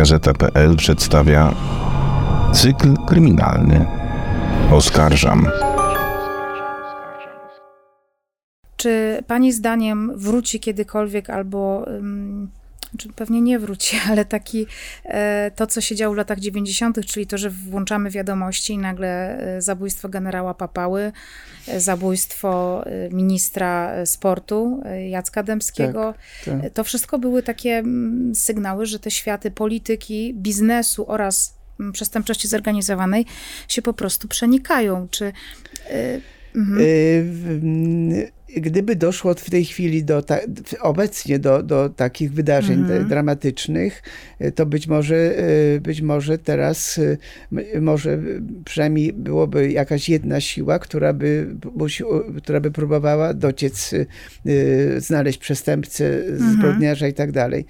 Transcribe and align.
Gazeta.pl 0.00 0.76
przedstawia 0.76 1.54
cykl 2.52 2.94
kryminalny 3.06 3.86
Oskarżam. 4.72 5.46
Czy 8.76 9.22
pani 9.26 9.52
zdaniem 9.52 10.12
wróci 10.16 10.60
kiedykolwiek 10.60 11.30
albo. 11.30 11.84
Um, 11.86 12.50
czy 12.98 13.08
pewnie 13.12 13.40
nie 13.40 13.58
wróci, 13.58 13.96
ale 14.10 14.24
taki 14.24 14.66
e, 15.04 15.50
to, 15.56 15.66
co 15.66 15.80
się 15.80 15.96
działo 15.96 16.14
w 16.14 16.16
latach 16.16 16.40
90., 16.40 17.06
czyli 17.06 17.26
to, 17.26 17.38
że 17.38 17.50
włączamy 17.50 18.10
wiadomości 18.10 18.72
i 18.72 18.78
nagle 18.78 19.38
e, 19.38 19.62
zabójstwo 19.62 20.08
generała 20.08 20.54
Papały, 20.54 21.12
e, 21.68 21.80
zabójstwo 21.80 22.84
ministra 23.10 24.06
sportu 24.06 24.82
Jacka 25.08 25.42
Dębskiego. 25.42 26.14
Tak, 26.44 26.62
tak. 26.62 26.72
To 26.72 26.84
wszystko 26.84 27.18
były 27.18 27.42
takie 27.42 27.70
mm, 27.78 28.34
sygnały, 28.34 28.86
że 28.86 28.98
te 28.98 29.10
światy 29.10 29.50
polityki, 29.50 30.34
biznesu 30.34 31.04
oraz 31.08 31.54
mm, 31.80 31.92
przestępczości 31.92 32.48
zorganizowanej 32.48 33.26
się 33.68 33.82
po 33.82 33.92
prostu 33.92 34.28
przenikają. 34.28 35.08
Czy. 35.10 35.32
Mhm. 36.54 36.80
Gdyby 38.56 38.96
doszło 38.96 39.34
w 39.34 39.50
tej 39.50 39.64
chwili 39.64 40.04
do, 40.04 40.22
ta, 40.22 40.38
obecnie 40.80 41.38
do, 41.38 41.62
do 41.62 41.88
takich 41.88 42.32
wydarzeń 42.32 42.80
mhm. 42.80 43.08
dramatycznych, 43.08 44.02
to 44.54 44.66
być 44.66 44.86
może, 44.86 45.34
być 45.80 46.00
może 46.00 46.38
teraz, 46.38 47.00
może 47.80 48.18
przynajmniej 48.64 49.12
byłoby 49.12 49.70
jakaś 49.70 50.08
jedna 50.08 50.40
siła, 50.40 50.78
która 50.78 51.12
by, 51.12 51.56
która 52.42 52.60
by 52.60 52.70
próbowała 52.70 53.34
dociec, 53.34 53.94
znaleźć 54.98 55.38
przestępcę, 55.38 56.26
mhm. 56.26 56.52
zbrodniarza 56.52 57.08
i 57.08 57.14
tak 57.14 57.32
dalej. 57.32 57.66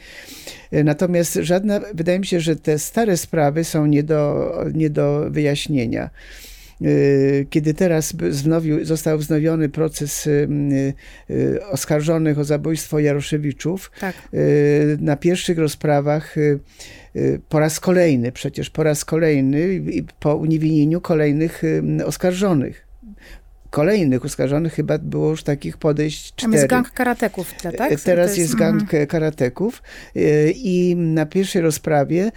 Natomiast 0.73 1.35
żadna, 1.35 1.81
wydaje 1.95 2.19
mi 2.19 2.27
się, 2.27 2.41
że 2.41 2.57
te 2.57 2.79
stare 2.79 3.17
sprawy 3.17 3.65
są 3.65 3.87
nie 3.87 4.03
do, 4.03 4.53
nie 4.75 4.91
do 4.91 5.27
wyjaśnienia. 5.31 6.11
Y, 6.83 7.47
kiedy 7.51 7.75
teraz 7.75 8.13
wznowił, 8.13 8.85
został 8.85 9.19
wznowiony 9.19 9.69
proces 9.69 10.27
y, 10.27 10.49
y, 11.31 11.67
oskarżonych 11.67 12.39
o 12.39 12.45
zabójstwo 12.45 12.99
Jaroszewiczów, 12.99 13.91
tak. 14.01 14.15
na 14.99 15.17
pierwszych 15.17 15.59
rozprawach 15.59 16.35
po 17.49 17.59
raz 17.59 17.81
kolejny, 17.81 18.33
przecież 18.33 18.71
po 18.71 18.83
raz 18.83 19.05
kolejny, 19.05 19.83
po 20.21 20.37
uniewinnieniu 20.37 21.01
kolejnych 21.01 21.63
oskarżonych 22.05 22.90
kolejnych 23.71 24.25
oskarżonych 24.25 24.75
chyba 24.75 24.99
było 24.99 25.31
już 25.31 25.43
takich 25.43 25.77
podejść 25.77 26.27
cztery. 26.27 26.43
Tam 26.43 26.53
jest 26.53 26.67
gang 26.67 26.91
karateków 26.91 27.55
tle, 27.55 27.73
tak? 27.73 28.01
Teraz 28.01 28.29
jest, 28.29 28.39
jest 28.39 28.55
gang 28.55 28.95
mm. 28.95 29.07
karateków 29.07 29.83
i 30.55 30.95
na 30.97 31.27
pierwszej 31.27 31.63
rozprawie 31.63 32.33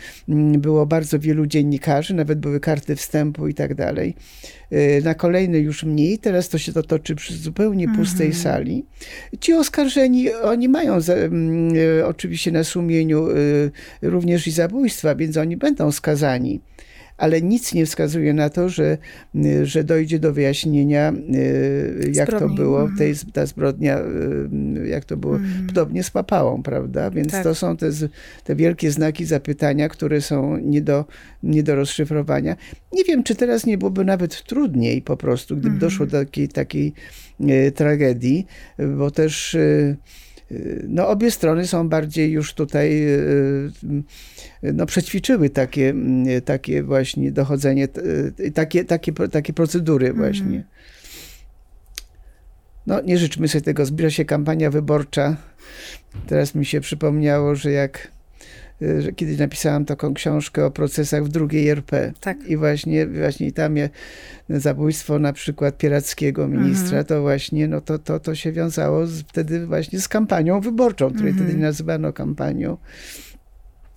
było 0.58 0.86
bardzo 0.86 1.20
wielu 1.20 1.46
dziennikarzy, 1.46 2.14
nawet 2.14 2.40
były 2.40 2.60
karty 2.60 2.96
wstępu 2.96 3.48
i 3.48 3.54
tak 3.54 3.76
dalej. 3.76 4.16
E, 4.72 5.02
na 5.02 5.14
kolejnej 5.14 5.64
już 5.64 5.84
mniej, 5.84 6.20
teraz 6.20 6.50
to 6.50 6.58
się 6.58 6.74
to 6.74 6.84
toczy 6.84 7.16
przy 7.16 7.38
zupełnie 7.38 7.88
pustej 7.96 8.28
mm. 8.28 8.40
sali. 8.40 8.86
Ci 9.40 9.54
oskarżeni, 9.54 10.34
oni 10.34 10.70
mają 10.70 11.02
za, 11.02 11.14
e, 11.14 11.30
oczywiście 12.06 12.52
na 12.52 12.64
sumieniu 12.64 13.28
również 14.02 14.48
i 14.48 14.52
zabójstwa, 14.52 15.16
więc 15.16 15.38
oni 15.38 15.58
będą 15.58 15.92
skazani 15.92 16.62
ale 17.24 17.42
nic 17.42 17.74
nie 17.74 17.86
wskazuje 17.86 18.34
na 18.34 18.50
to, 18.50 18.70
że, 18.70 18.98
że 19.64 19.84
dojdzie 19.84 20.20
do 20.20 20.34
wyjaśnienia, 20.34 21.14
y, 21.36 22.12
jak 22.14 22.28
Zbrodni. 22.28 22.50
to 22.50 22.56
było, 22.56 22.82
mhm. 22.82 22.98
tej, 22.98 23.14
ta 23.34 23.46
zbrodnia, 23.46 24.00
y, 24.00 24.88
jak 24.88 25.06
to 25.06 25.18
było, 25.18 25.36
mm. 25.36 25.68
podobnie 25.68 26.04
z 26.04 26.12
papałą, 26.12 26.64
prawda? 26.64 27.12
Więc 27.12 27.32
tak. 27.32 27.44
to 27.44 27.56
są 27.56 27.78
te, 27.78 27.90
te 28.44 28.56
wielkie 28.56 28.92
znaki 28.92 29.26
zapytania, 29.26 29.90
które 29.90 30.22
są 30.22 30.58
nie 30.58 30.82
do, 30.82 31.06
nie 31.44 31.64
do 31.64 31.76
rozszyfrowania. 31.76 32.56
Nie 32.94 33.04
wiem, 33.04 33.24
czy 33.24 33.36
teraz 33.36 33.66
nie 33.66 33.78
byłoby 33.78 34.06
nawet 34.06 34.44
trudniej 34.44 35.02
po 35.02 35.18
prostu, 35.18 35.56
gdyby 35.56 35.68
mm. 35.68 35.80
doszło 35.80 36.06
do 36.06 36.20
takiej, 36.20 36.50
takiej 36.50 36.94
y, 37.42 37.72
tragedii, 37.72 38.46
bo 38.98 39.12
też 39.12 39.58
no, 40.88 41.08
obie 41.08 41.32
strony 41.32 41.68
są 41.68 41.90
bardziej 41.90 42.32
już 42.32 42.54
tutaj, 42.54 43.04
e, 43.04 43.18
e, 44.64 44.74
no, 44.74 44.86
przećwiczyły 44.86 45.50
takie, 45.50 45.94
takie 46.46 46.84
właśnie 46.84 47.32
dochodzenie, 47.32 47.88
takie, 48.54 48.86
takie, 48.86 49.14
takie 49.14 49.54
procedury 49.54 50.08
mhm. 50.08 50.26
właśnie. 50.26 50.64
No, 52.88 53.02
nie 53.02 53.18
życzmy 53.18 53.48
sobie 53.48 53.62
tego. 53.62 53.86
Zbliża 53.86 54.10
się 54.10 54.26
kampania 54.26 54.70
wyborcza. 54.70 55.38
Teraz 56.28 56.56
mi 56.56 56.66
się 56.66 56.82
przypomniało, 56.82 57.56
że 57.56 57.72
jak 57.72 58.12
że 59.00 59.12
kiedyś 59.12 59.38
napisałam 59.38 59.86
taką 59.86 60.14
książkę 60.14 60.66
o 60.66 60.72
procesach 60.72 61.24
w 61.24 61.30
drugiej 61.30 61.70
RP. 61.70 62.14
Tak. 62.20 62.48
I 62.48 62.58
właśnie, 62.58 63.08
właśnie 63.08 63.52
tam 63.52 63.78
je, 63.78 63.90
zabójstwo 64.50 65.20
na 65.20 65.34
przykład 65.34 65.78
Pierackiego 65.78 66.48
ministra, 66.48 66.98
mhm. 66.98 67.06
to 67.06 67.22
właśnie 67.22 67.68
no 67.68 67.82
to, 67.82 68.00
to, 68.00 68.20
to 68.20 68.36
się 68.36 68.52
wiązało 68.52 69.08
z, 69.08 69.22
wtedy 69.22 69.66
właśnie 69.66 70.00
z 70.00 70.08
kampanią 70.08 70.62
wyborczą, 70.62 71.10
której 71.10 71.32
mhm. 71.32 71.48
wtedy 71.48 71.62
nazywano 71.62 72.14
kampanią. 72.14 72.78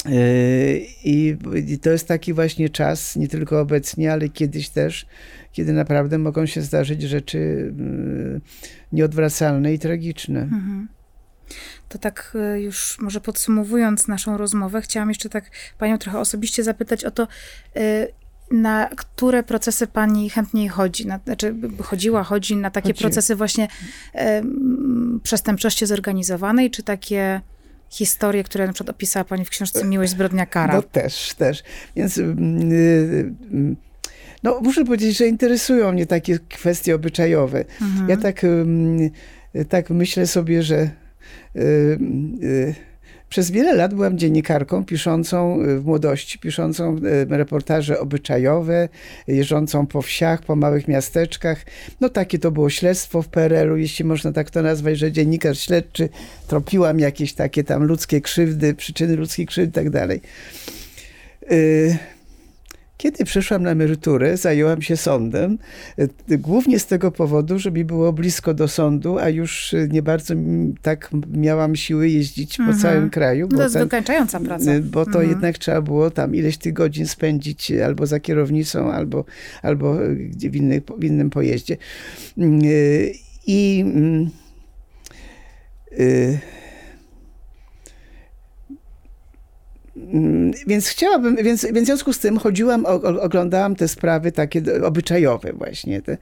Y, 0.07 0.87
I, 1.05 1.37
I 1.67 1.79
to 1.79 1.91
jest 1.91 2.09
taki 2.09 2.33
właśnie 2.33 2.69
czas, 2.69 3.17
nie 3.17 3.29
tylko 3.29 3.61
obecnie, 3.61 4.13
ale 4.13 4.29
kiedyś 4.29 4.69
też, 4.69 5.07
kiedy 5.53 5.73
naprawdę 5.73 6.19
mogą 6.19 6.47
się 6.47 6.63
zdarzyć 6.63 7.03
rzeczy 7.03 7.39
y, 7.39 8.41
nieodwracalne 8.93 9.75
i 9.75 9.79
tragiczne. 9.79 10.43
Mhm. 10.43 10.89
To 11.89 11.99
tak 11.99 12.33
e, 12.35 12.61
już 12.61 12.99
może 13.01 13.21
podsumowując 13.21 14.09
naszą 14.09 14.37
rozmowę, 14.37 14.83
chciałam 14.83 15.09
jeszcze 15.09 15.29
tak 15.29 15.51
panią 15.79 15.99
trochę 15.99 16.19
osobiście 16.19 16.63
zapytać 16.63 17.05
o 17.05 17.11
to, 17.11 17.29
e, 17.77 18.09
na 18.51 18.89
które 18.97 19.43
procesy 19.43 19.87
pani 19.87 20.31
chętniej 20.31 20.69
chodzi? 20.69 21.07
Na, 21.07 21.21
znaczy, 21.25 21.55
chodziła, 21.83 22.23
chodzi 22.23 22.57
na 22.57 22.71
takie 22.71 22.89
chodzi. 22.89 23.01
procesy 23.01 23.37
właśnie 23.37 23.69
e, 24.15 24.43
przestępczości 25.23 25.87
zorganizowanej, 25.87 26.71
czy 26.71 26.83
takie 26.83 27.41
historie, 27.91 28.45
które 28.45 28.67
na 28.67 28.73
przykład 28.73 28.97
opisała 28.97 29.25
pani 29.25 29.45
w 29.45 29.51
książce 29.51 29.85
Miłość, 29.85 30.11
zbrodnia, 30.11 30.47
kara? 30.47 30.75
No 30.75 30.83
też, 30.83 31.35
też. 31.35 31.63
Więc... 31.97 32.17
Yy, 32.17 32.35
yy, 33.53 33.77
no, 34.43 34.61
muszę 34.63 34.85
powiedzieć, 34.85 35.17
że 35.19 35.27
interesują 35.27 35.93
mnie 35.93 36.07
takie 36.07 36.39
kwestie 36.39 36.95
obyczajowe. 36.95 37.65
Mhm. 37.81 38.09
Ja 38.09 38.17
tak, 38.17 38.47
tak 39.69 39.91
myślę 39.91 40.27
sobie, 40.27 40.63
że 40.63 40.77
Y, 40.77 40.85
y, 40.87 41.06
przez 43.29 43.51
wiele 43.51 43.75
lat 43.75 43.95
byłam 43.95 44.19
dziennikarką 44.19 44.85
piszącą 44.85 45.63
y, 45.63 45.81
w 45.81 45.85
młodości, 45.85 46.39
piszącą 46.39 46.97
reportaże 47.29 48.01
obyczajowe, 48.01 48.89
jeżdżącą 49.27 49.87
po 49.87 50.03
wsiach, 50.03 50.43
po 50.43 50.57
małych 50.57 50.89
miasteczkach. 50.89 51.65
No 52.01 52.09
takie 52.09 52.39
to 52.39 52.51
było 52.51 52.71
śledztwo 52.71 53.23
w 53.23 53.29
PRL-u, 53.29 53.77
jeśli 53.77 54.05
można 54.05 54.33
tak 54.33 54.51
to 54.51 54.63
nazwać, 54.63 54.99
że 54.99 55.13
dziennikarz 55.13 55.59
śledczy, 55.61 56.09
tropiłam 56.49 56.99
jakieś 56.99 57.33
takie 57.33 57.65
tam 57.65 57.85
ludzkie 57.85 58.21
krzywdy, 58.21 58.75
przyczyny 58.75 59.17
ludzkich 59.17 59.49
krzywd 59.49 59.71
i 59.71 59.73
tak 59.73 59.91
dalej. 59.91 60.21
Kiedy 62.97 63.25
przyszłam 63.25 63.63
na 63.63 63.71
emeryturę, 63.71 64.37
zajęłam 64.37 64.83
się 64.83 64.97
sądem, 64.97 65.59
e, 65.99 66.39
głównie 66.39 66.79
z 66.79 66.87
tego 66.87 67.13
powodu, 67.13 67.59
że 67.59 67.71
mi 67.71 67.85
było 67.85 68.13
blisko 68.13 68.55
do 68.55 68.69
sądu, 68.69 69.19
a 69.19 69.29
już 69.29 69.75
nie 69.89 70.03
bardzo 70.03 70.35
tak 70.83 71.11
miałam 71.33 71.77
siły 71.77 72.09
jeździć 72.09 72.61
mhm. 72.61 72.77
po 72.77 72.83
całym 72.83 73.11
kraju. 73.11 73.49
Bo 73.49 73.57
to 73.57 73.63
jest 73.63 73.75
ten, 73.75 73.83
wykańczająca 73.83 74.41
praca. 74.41 74.73
E, 74.73 74.81
bo 74.81 75.05
to 75.05 75.11
mhm. 75.11 75.29
jednak 75.29 75.59
trzeba 75.59 75.83
było 75.83 76.11
tam 76.11 76.35
ileś 76.35 76.57
tych 76.57 76.73
godzin 76.73 77.07
spędzić 77.07 77.73
albo 77.73 78.07
za 78.07 78.21
kierownicą, 78.21 78.93
albo, 78.93 79.25
albo 79.63 79.95
w, 80.51 80.57
inny, 80.57 80.83
w 80.99 81.05
innym 81.05 81.31
pojeździe. 81.31 81.77
Mm, 82.39 82.61
I... 83.47 83.85
Yy, 83.87 84.37
Mm, 85.99 86.39
więc 90.67 90.89
chciałabym, 90.89 91.37
więc, 91.37 91.67
więc 91.73 91.83
w 91.83 91.87
związku 91.87 92.13
z 92.13 92.19
tym 92.19 92.39
chodziłam, 92.39 92.87
oglądałam 93.21 93.77
te 93.77 93.89
sprawy 93.89 94.33
takie 94.33 94.63
obyczajowe 94.85 95.53
właśnie, 95.53 96.03
te, 96.03 96.19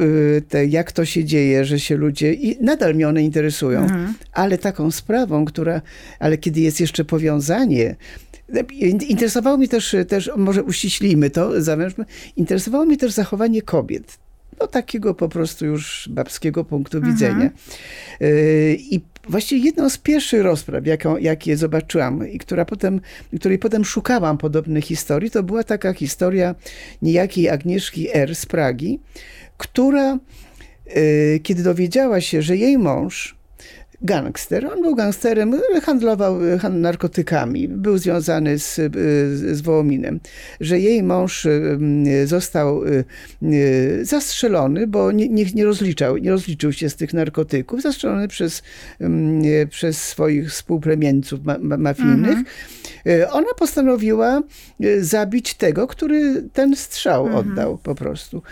y, 0.00 0.42
te, 0.48 0.66
jak 0.66 0.92
to 0.92 1.04
się 1.04 1.24
dzieje, 1.24 1.64
że 1.64 1.80
się 1.80 1.96
ludzie, 1.96 2.32
i 2.32 2.64
nadal 2.64 2.94
mnie 2.94 3.08
one 3.08 3.22
interesują, 3.22 3.80
mhm. 3.80 4.14
ale 4.32 4.58
taką 4.58 4.90
sprawą, 4.90 5.44
która, 5.44 5.82
ale 6.18 6.38
kiedy 6.38 6.60
jest 6.60 6.80
jeszcze 6.80 7.04
powiązanie, 7.04 7.96
Interesowało 9.08 9.56
mnie 9.56 9.68
też, 9.68 9.96
też 10.08 10.30
może 10.36 10.62
uściślimy 10.62 11.30
to, 11.30 11.62
zawężmy, 11.62 12.04
interesowało 12.36 12.84
mnie 12.84 12.96
też 12.96 13.12
zachowanie 13.12 13.62
kobiet 13.62 14.18
no 14.60 14.66
takiego 14.66 15.14
po 15.14 15.28
prostu 15.28 15.66
już 15.66 16.08
babskiego 16.12 16.64
punktu 16.64 16.96
mhm. 16.96 17.14
widzenia. 17.14 17.50
Y, 18.22 18.76
I 18.80 19.00
właściwie 19.28 19.64
jedną 19.64 19.90
z 19.90 19.98
pierwszych 19.98 20.42
rozpraw, 20.42 20.86
jaką, 20.86 21.16
jakie 21.16 21.56
zobaczyłam 21.56 22.28
i 22.28 22.38
która 22.38 22.64
potem, 22.64 23.00
której 23.40 23.58
potem 23.58 23.84
szukałam 23.84 24.38
podobnych 24.38 24.84
historii, 24.84 25.30
to 25.30 25.42
była 25.42 25.64
taka 25.64 25.92
historia 25.92 26.54
niejakiej 27.02 27.48
Agnieszki 27.48 28.08
R. 28.16 28.34
z 28.34 28.46
Pragi, 28.46 29.00
która 29.56 30.18
y, 30.96 31.40
kiedy 31.42 31.62
dowiedziała 31.62 32.20
się, 32.20 32.42
że 32.42 32.56
jej 32.56 32.78
mąż 32.78 33.36
gangster. 34.02 34.72
On 34.72 34.82
był 34.82 34.94
gangsterem, 34.94 35.60
handlował 35.82 36.38
narkotykami, 36.70 37.68
był 37.68 37.98
związany 37.98 38.58
z, 38.58 38.74
z 39.52 39.60
Wołominem. 39.60 40.20
Że 40.60 40.78
jej 40.80 41.02
mąż 41.02 41.46
został 42.24 42.82
zastrzelony, 44.02 44.86
bo 44.86 45.12
nie, 45.12 45.28
nie, 45.28 45.44
nie, 45.54 45.64
rozliczał, 45.64 46.16
nie 46.16 46.30
rozliczył 46.30 46.72
się 46.72 46.90
z 46.90 46.96
tych 46.96 47.14
narkotyków, 47.14 47.82
zastrzelony 47.82 48.28
przez, 48.28 48.62
przez 49.70 50.02
swoich 50.02 50.50
współplemieńców 50.50 51.40
ma, 51.44 51.58
mafijnych. 51.58 52.38
Mhm. 52.38 52.44
Ona 53.30 53.46
postanowiła 53.58 54.42
zabić 55.00 55.54
tego, 55.54 55.86
który 55.86 56.42
ten 56.52 56.76
strzał 56.76 57.26
mhm. 57.26 57.48
oddał 57.48 57.78
po 57.78 57.94
prostu. 57.94 58.42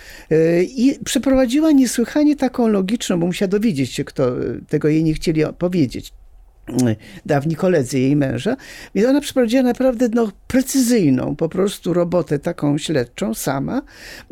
I 0.61 0.99
przeprowadziła 1.05 1.73
niesłychanie 1.73 2.37
taką 2.37 2.69
logiczną, 2.69 3.21
bo 3.21 3.27
musiała 3.27 3.49
dowiedzieć 3.49 3.93
się, 3.93 4.05
kto 4.05 4.33
tego 4.69 4.89
jej 4.89 5.05
nie 5.05 5.15
chcieli 5.15 5.34
powiedzieć 5.59 6.13
dawni 7.27 7.57
koledzy 7.57 7.99
jej 7.99 8.17
męża. 8.17 8.57
Więc 8.95 9.09
ona 9.09 9.21
przeprowadziła 9.21 9.63
naprawdę 9.63 10.09
no, 10.13 10.33
precyzyjną 10.47 11.37
po 11.37 11.49
prostu 11.49 11.95
robotę 11.95 12.39
taką 12.39 12.79
śledczą 12.79 13.35
sama, 13.35 13.83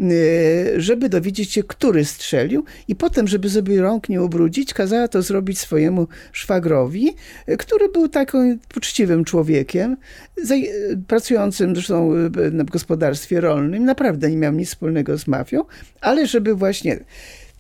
y, 0.01 0.75
żeby 0.77 1.09
dowiedzieć 1.09 1.53
się, 1.53 1.63
który 1.63 2.05
strzelił 2.05 2.65
i 2.89 2.97
potem, 2.97 3.29
żeby 3.29 3.51
sobie 3.51 3.81
rąk 3.81 4.09
nie 4.09 4.23
ubrudzić, 4.23 4.75
kazała 4.75 5.09
to 5.09 5.23
zrobić 5.23 5.59
swojemu 5.59 6.09
szwagrowi, 6.33 7.11
y, 7.49 7.57
który 7.57 7.89
był 7.89 8.09
takim 8.09 8.59
poczciwym 8.75 9.25
człowiekiem, 9.25 9.97
pracującym 11.07 11.75
zresztą 11.75 12.15
y, 12.15 12.31
w 12.51 12.71
gospodarstwie 12.71 13.41
rolnym, 13.41 13.85
naprawdę 13.85 14.31
nie 14.31 14.37
miał 14.37 14.53
nic 14.53 14.69
wspólnego 14.69 15.19
z 15.19 15.27
mafią, 15.27 15.65
ale 16.01 16.27
żeby 16.27 16.55
właśnie 16.55 16.99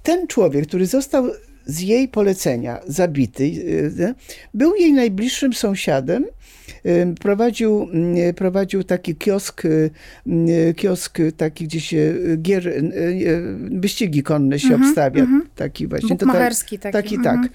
ten 0.02 0.26
człowiek, 0.26 0.66
który 0.66 0.86
został 0.86 1.30
z 1.66 1.80
jej 1.80 2.08
polecenia 2.08 2.80
zabity, 2.86 3.44
y, 3.44 4.14
był 4.54 4.74
jej 4.74 4.92
najbliższym 4.92 5.52
sąsiadem. 5.52 6.24
Y, 6.86 7.14
prowadził, 7.20 7.88
y, 8.28 8.34
prowadził 8.34 8.84
taki 8.84 9.16
kiosk, 9.16 9.62
kiosk 10.76 11.18
taki, 11.36 11.64
gdzie 11.64 11.80
się 11.80 12.14
gier, 12.42 12.72
wyścigi 13.70 14.22
konne 14.22 14.58
się 14.58 14.68
mm 14.68 14.80
-hmm, 14.80 14.86
obstawia. 14.86 15.22
Mm 15.22 15.42
-hmm. 15.42 15.46
Taki 15.56 15.86
właśnie. 15.86 16.08
Bukmacherski 16.08 16.78
taki. 16.78 16.92
Taki, 16.92 17.14
mm 17.14 17.26
-hmm. 17.26 17.42
tak. 17.42 17.52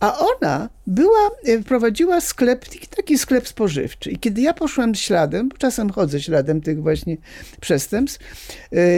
A 0.00 0.18
ona 0.18 0.68
była, 0.86 1.30
prowadziła 1.66 2.20
sklep, 2.20 2.64
taki 2.96 3.18
sklep 3.18 3.48
spożywczy. 3.48 4.10
I 4.10 4.18
kiedy 4.18 4.40
ja 4.40 4.54
poszłam 4.54 4.94
śladem, 4.94 5.48
bo 5.48 5.56
czasem 5.56 5.90
chodzę 5.90 6.20
śladem 6.20 6.60
tych 6.60 6.82
właśnie 6.82 7.16
przestępstw, 7.60 8.20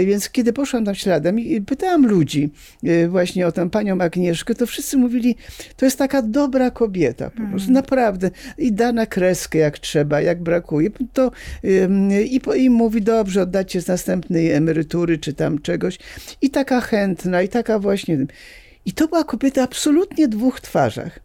więc 0.07 0.31
kiedy 0.31 0.53
poszłam 0.53 0.85
tam 0.85 0.95
śladem 0.95 1.39
i 1.39 1.61
pytałam 1.61 2.07
ludzi 2.07 2.51
właśnie 3.09 3.47
o 3.47 3.53
tę 3.53 3.71
panią 3.71 4.01
Agnieszkę, 4.01 4.55
to 4.55 4.67
wszyscy 4.67 4.97
mówili, 4.97 5.37
to 5.77 5.85
jest 5.85 5.99
taka 5.99 6.23
dobra 6.23 6.71
kobieta, 6.71 7.31
po 7.31 7.43
prostu 7.51 7.71
mm. 7.71 7.73
naprawdę. 7.73 8.31
I 8.59 8.73
da 8.73 8.93
na 8.93 9.07
kreskę 9.07 9.59
jak 9.71 9.79
trzeba, 9.79 10.21
jak 10.21 10.43
brakuje. 10.43 10.91
To, 11.13 11.31
i, 12.25 12.41
i 12.57 12.71
mówi, 12.71 13.03
dobrze, 13.03 13.43
oddacie 13.43 13.81
z 13.83 13.87
następnej 13.87 14.51
emerytury, 14.51 15.19
czy 15.19 15.35
tam 15.35 15.59
czegoś. 15.59 15.99
I 16.43 16.51
taka 16.51 16.81
chętna, 16.81 17.43
i 17.43 17.49
taka 17.49 17.79
właśnie... 17.79 18.27
I 18.85 18.93
to 18.93 19.09
była 19.09 19.25
kobieta 19.25 19.63
absolutnie 19.63 20.29
dwóch 20.29 20.61
twarzach 20.61 21.19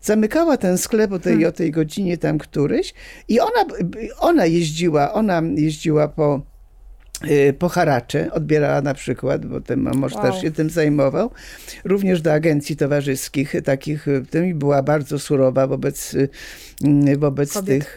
zamykała 0.00 0.56
ten 0.56 0.78
sklep 0.78 1.12
o 1.12 1.18
tej, 1.18 1.32
hmm. 1.32 1.48
o 1.48 1.52
tej 1.52 1.70
godzinie 1.70 2.18
tam 2.18 2.38
któryś 2.38 2.94
i 3.28 3.40
ona, 3.40 3.64
ona 4.18 4.46
jeździła, 4.46 5.12
ona 5.12 5.42
jeździła 5.56 6.08
po 6.08 6.42
Y, 7.26 7.52
po 7.58 7.68
haracze 7.68 8.32
odbierała 8.32 8.80
na 8.80 8.94
przykład, 8.94 9.46
bo 9.46 9.60
ten 9.60 9.80
mąż 9.80 10.14
wow. 10.14 10.22
też 10.22 10.42
się 10.42 10.50
tym 10.50 10.70
zajmował, 10.70 11.30
również 11.84 12.22
do 12.22 12.32
agencji 12.32 12.76
towarzyskich 12.76 13.54
takich, 13.64 14.08
y, 14.08 14.24
tym 14.30 14.58
była 14.58 14.82
bardzo 14.82 15.18
surowa 15.18 15.66
wobec, 15.66 16.14
y, 16.14 16.28
wobec 17.18 17.52
kobiet. 17.52 17.66
tych 17.66 17.96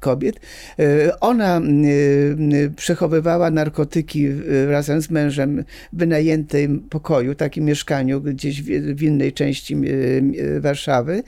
kobiet. 0.00 0.40
Ona 1.20 1.60
przechowywała 2.76 3.50
narkotyki 3.50 4.28
razem 4.68 5.02
z 5.02 5.10
mężem 5.10 5.64
w 5.92 5.98
wynajętym 5.98 6.80
pokoju, 6.90 7.34
takim 7.34 7.64
mieszkaniu 7.64 8.20
gdzieś 8.20 8.62
w 8.94 9.02
innej 9.02 9.32
części 9.32 9.76
Warszawy. 10.60 11.22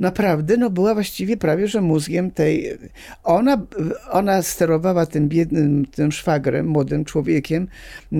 Naprawdę, 0.00 0.56
no 0.56 0.70
była 0.70 0.94
właściwie 0.94 1.36
prawie, 1.36 1.68
że 1.68 1.80
mózgiem 1.80 2.30
tej... 2.30 2.78
Ona, 3.24 3.66
ona 4.10 4.42
sterowała 4.42 5.06
tym 5.06 5.28
biednym, 5.28 5.86
tym 5.86 6.12
szwagrem 6.12 6.66
młodym 6.66 7.04
człowiekiem, 7.04 7.68
y, 8.12 8.16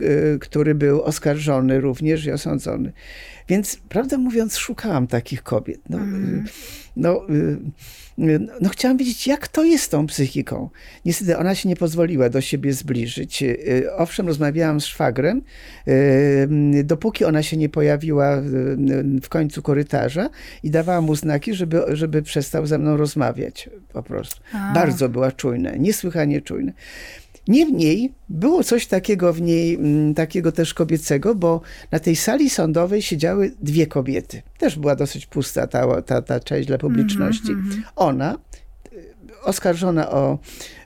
y, 0.00 0.38
który 0.40 0.74
był 0.74 1.02
oskarżony 1.02 1.80
również 1.80 2.26
i 2.26 2.32
osądzony. 2.32 2.92
Więc 3.48 3.76
prawdę 3.88 4.18
mówiąc, 4.18 4.56
szukałam 4.56 5.06
takich 5.06 5.42
kobiet. 5.42 5.80
No, 5.88 5.98
mm. 5.98 6.44
no, 6.96 7.26
no, 8.60 8.68
chciałam 8.68 8.96
wiedzieć, 8.96 9.26
jak 9.26 9.48
to 9.48 9.64
jest 9.64 9.84
z 9.84 9.88
tą 9.88 10.06
psychiką. 10.06 10.70
Niestety 11.04 11.38
ona 11.38 11.54
się 11.54 11.68
nie 11.68 11.76
pozwoliła 11.76 12.28
do 12.28 12.40
siebie 12.40 12.72
zbliżyć. 12.72 13.44
Owszem, 13.96 14.26
rozmawiałam 14.26 14.80
z 14.80 14.86
szwagrem, 14.86 15.42
dopóki 16.84 17.24
ona 17.24 17.42
się 17.42 17.56
nie 17.56 17.68
pojawiła 17.68 18.40
w 19.22 19.28
końcu 19.28 19.62
korytarza 19.62 20.30
i 20.62 20.70
dawała 20.70 21.00
mu 21.00 21.14
znaki, 21.14 21.54
żeby, 21.54 21.82
żeby 21.88 22.22
przestał 22.22 22.66
ze 22.66 22.78
mną 22.78 22.96
rozmawiać 22.96 23.70
po 23.92 24.02
prostu. 24.02 24.40
A. 24.52 24.72
Bardzo 24.74 25.08
była 25.08 25.32
czujna, 25.32 25.70
niesłychanie 25.76 26.40
czujna. 26.40 26.72
Niemniej 27.48 28.12
było 28.28 28.64
coś 28.64 28.86
takiego 28.86 29.32
w 29.32 29.40
niej, 29.40 29.74
mm, 29.74 30.14
takiego 30.14 30.52
też 30.52 30.74
kobiecego, 30.74 31.34
bo 31.34 31.60
na 31.90 31.98
tej 31.98 32.16
sali 32.16 32.50
sądowej 32.50 33.02
siedziały 33.02 33.52
dwie 33.62 33.86
kobiety. 33.86 34.42
Też 34.58 34.78
była 34.78 34.96
dosyć 34.96 35.26
pusta 35.26 35.66
ta, 35.66 36.02
ta, 36.02 36.22
ta 36.22 36.40
część 36.40 36.68
dla 36.68 36.78
publiczności. 36.78 37.52
Mm 37.52 37.70
-hmm. 37.70 37.82
Ona, 37.96 38.38
oskarżona 39.44 40.10
o, 40.10 40.38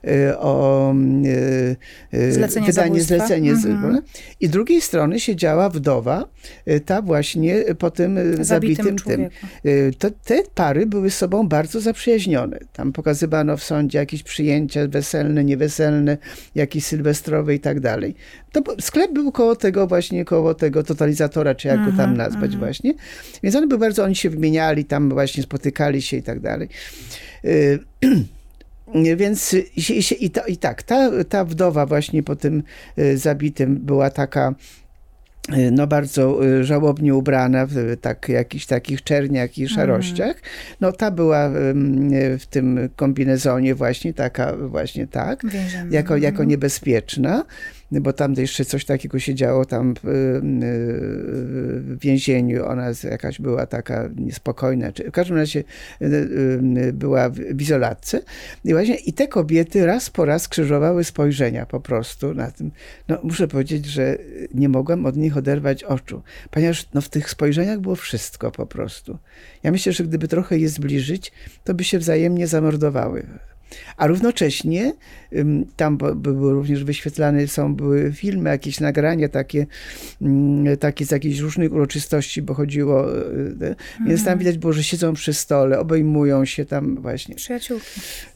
y, 0.07 0.37
o 0.37 0.93
y, 1.25 2.17
y, 2.17 2.33
zlecenie 2.33 2.67
wydanie 2.67 3.01
zlecenia. 3.01 3.51
Mhm. 3.51 4.01
I 4.39 4.47
z 4.47 4.49
drugiej 4.49 4.81
strony 4.81 5.19
siedziała 5.19 5.69
wdowa, 5.69 6.29
ta 6.85 7.01
właśnie 7.01 7.63
po 7.79 7.91
tym 7.91 8.19
zabitym, 8.41 8.95
tym. 8.95 9.29
To, 9.99 10.11
te 10.11 10.43
pary 10.55 10.85
były 10.85 11.09
z 11.09 11.17
sobą 11.17 11.47
bardzo 11.47 11.81
zaprzyjaźnione. 11.81 12.59
Tam 12.73 12.93
pokazywano 12.93 13.57
w 13.57 13.63
sądzie 13.63 13.97
jakieś 13.97 14.23
przyjęcia 14.23 14.87
weselne, 14.87 15.43
nieweselne, 15.43 16.17
jakieś 16.55 16.83
sylwestrowe 16.85 17.55
i 17.55 17.59
tak 17.59 17.79
dalej. 17.79 18.15
To 18.51 18.61
sklep 18.81 19.13
był 19.13 19.31
koło 19.31 19.55
tego 19.55 19.87
właśnie, 19.87 20.25
koło 20.25 20.53
tego 20.53 20.83
totalizatora, 20.83 21.55
czy 21.55 21.67
jak 21.67 21.79
go 21.79 21.91
tam 21.91 22.09
mhm, 22.09 22.17
nazwać 22.17 22.53
mhm. 22.53 22.59
właśnie. 22.59 22.93
Więc 23.43 23.55
one 23.55 23.67
były 23.67 23.79
bardzo, 23.79 24.03
oni 24.03 24.15
się 24.15 24.29
wymieniali, 24.29 24.85
tam 24.85 25.09
właśnie 25.09 25.43
spotykali 25.43 26.01
się 26.01 26.17
i 26.17 26.23
tak 26.23 26.39
dalej. 26.39 26.69
Więc 29.15 29.53
i, 29.53 29.99
i, 29.99 30.31
i 30.47 30.57
tak, 30.57 30.83
ta, 30.83 31.23
ta 31.23 31.45
wdowa 31.45 31.85
właśnie 31.85 32.23
po 32.23 32.35
tym 32.35 32.63
y, 32.99 33.17
zabitym 33.17 33.77
była 33.77 34.09
taka 34.09 34.55
y, 35.57 35.71
no 35.71 35.87
bardzo 35.87 36.45
y, 36.45 36.63
żałobnie 36.63 37.15
ubrana 37.15 37.65
w 37.65 37.97
tak, 38.01 38.29
jakichś 38.29 38.65
takich 38.65 39.03
czerniach 39.03 39.57
i 39.57 39.67
szarościach. 39.67 40.35
No 40.81 40.91
ta 40.91 41.11
była 41.11 41.49
w 42.39 42.45
tym 42.49 42.89
kombinezonie 42.95 43.75
właśnie 43.75 44.13
taka, 44.13 44.57
właśnie 44.57 45.07
tak, 45.07 45.41
jako, 45.91 46.17
jako 46.17 46.35
mhm. 46.35 46.49
niebezpieczna 46.49 47.45
bo 47.91 48.13
tam 48.13 48.33
jeszcze 48.33 48.65
coś 48.65 48.85
takiego 48.85 49.19
się 49.19 49.35
działo 49.35 49.65
tam 49.65 49.93
w, 49.95 49.99
w 51.81 51.99
więzieniu. 51.99 52.65
Ona 52.65 52.91
jakaś 53.03 53.41
była 53.41 53.65
taka 53.65 54.09
niespokojna, 54.15 54.91
czy 54.91 55.03
w 55.03 55.11
każdym 55.11 55.37
razie 55.37 55.63
y, 56.01 56.05
y, 56.77 56.93
była 56.93 57.29
w 57.29 57.61
izolatce. 57.61 58.21
I 58.65 58.73
właśnie 58.73 58.95
i 58.95 59.13
te 59.13 59.27
kobiety 59.27 59.85
raz 59.85 60.09
po 60.09 60.25
raz 60.25 60.47
krzyżowały 60.47 61.03
spojrzenia 61.03 61.65
po 61.65 61.79
prostu 61.79 62.33
na 62.33 62.51
tym. 62.51 62.71
No, 63.07 63.19
muszę 63.23 63.47
powiedzieć, 63.47 63.85
że 63.85 64.17
nie 64.53 64.69
mogłam 64.69 65.05
od 65.05 65.17
nich 65.17 65.37
oderwać 65.37 65.83
oczu, 65.83 66.21
ponieważ 66.51 66.87
no, 66.93 67.01
w 67.01 67.09
tych 67.09 67.29
spojrzeniach 67.29 67.79
było 67.79 67.95
wszystko 67.95 68.51
po 68.51 68.65
prostu. 68.65 69.17
Ja 69.63 69.71
myślę, 69.71 69.93
że 69.93 70.03
gdyby 70.03 70.27
trochę 70.27 70.57
je 70.57 70.69
zbliżyć, 70.69 71.31
to 71.63 71.73
by 71.73 71.83
się 71.83 71.99
wzajemnie 71.99 72.47
zamordowały. 72.47 73.25
A 73.97 74.07
równocześnie 74.07 74.93
tam 75.75 75.97
były 76.15 76.53
również 76.53 76.83
wyświetlane, 76.83 77.47
są 77.47 77.75
były 77.75 78.11
filmy, 78.13 78.49
jakieś 78.49 78.79
nagrania 78.79 79.29
takie, 79.29 79.65
takie 80.79 81.05
z 81.05 81.11
jakichś 81.11 81.39
różnych 81.39 81.73
uroczystości, 81.73 82.41
bo 82.41 82.53
chodziło, 82.53 83.17
e, 83.17 83.21
e, 83.61 83.75
więc 84.07 84.19
tam 84.19 84.33
mhm. 84.33 84.39
widać 84.39 84.57
było, 84.57 84.73
że 84.73 84.83
siedzą 84.83 85.13
przy 85.13 85.33
stole, 85.33 85.79
obejmują 85.79 86.45
się 86.45 86.65
tam 86.65 86.95
właśnie. 87.01 87.35
Przyjaciółki. 87.35 87.85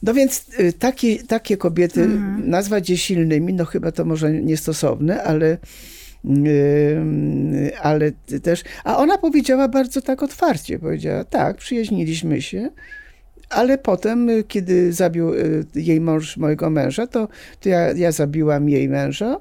No 0.02 0.14
więc 0.14 0.46
e, 0.58 0.72
takie, 0.72 1.22
takie 1.22 1.56
kobiety 1.56 2.02
mhm. 2.02 2.50
nazwać 2.50 2.90
je 2.90 2.96
silnymi, 2.96 3.54
no 3.54 3.64
chyba 3.64 3.92
to 3.92 4.04
może 4.04 4.32
niestosowne, 4.32 5.22
ale 5.22 5.58
ale 7.82 8.12
też, 8.42 8.62
a 8.84 8.96
ona 8.96 9.18
powiedziała 9.18 9.68
bardzo 9.68 10.02
tak 10.02 10.22
otwarcie, 10.22 10.78
powiedziała, 10.78 11.24
tak, 11.24 11.56
przyjaźniliśmy 11.56 12.42
się, 12.42 12.70
ale 13.50 13.78
potem, 13.78 14.28
y, 14.28 14.44
kiedy 14.48 14.92
zabił 14.92 15.34
y, 15.34 15.64
jej 15.74 16.00
mąż 16.00 16.36
mojego 16.36 16.70
męża, 16.70 17.06
to, 17.06 17.28
to 17.60 17.68
ja, 17.68 17.92
ja 17.92 18.12
zabiłam 18.12 18.68
jej 18.68 18.88
męża 18.88 19.36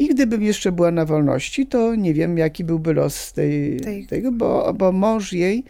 I 0.00 0.08
gdybym 0.08 0.42
jeszcze 0.42 0.72
była 0.72 0.90
na 0.90 1.04
wolności, 1.04 1.66
to 1.66 1.94
nie 1.94 2.14
wiem, 2.14 2.38
jaki 2.38 2.64
byłby 2.64 2.94
los 2.94 3.32
tej, 3.32 3.80
Tej- 3.80 4.06
tego, 4.06 4.32
bo, 4.32 4.74
bo 4.78 4.92
mąż 4.92 5.32
jej 5.32 5.64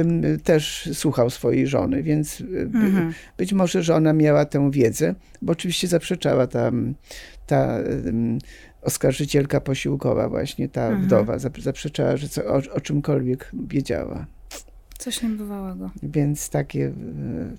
ym, 0.00 0.22
też 0.44 0.88
słuchał 0.92 1.30
swojej 1.30 1.66
żony, 1.66 2.02
więc 2.02 2.40
y, 2.40 2.44
by, 2.66 2.78
Mhm. 2.78 3.12
być 3.36 3.52
może, 3.52 3.82
że 3.82 3.94
ona 3.94 4.12
miała 4.12 4.44
tę 4.44 4.70
wiedzę, 4.70 5.14
bo 5.42 5.52
oczywiście 5.52 5.88
zaprzeczała 5.88 6.46
ta, 6.46 6.70
ta 7.46 7.78
ym, 8.06 8.38
oskarżycielka 8.82 9.60
posiłkowa 9.60 10.28
właśnie, 10.28 10.68
ta 10.68 10.82
Mhm. 10.86 11.02
wdowa, 11.02 11.36
zap- 11.36 11.60
zaprzeczała, 11.62 12.16
że 12.16 12.28
co, 12.28 12.44
o, 12.46 12.56
o 12.74 12.80
czymkolwiek 12.80 13.50
wiedziała. 13.68 14.26
Coś 14.98 15.22
niebywałego. 15.22 15.90
Więc 16.02 16.48
takie... 16.50 16.92